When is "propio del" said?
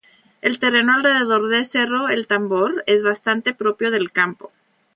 3.53-4.11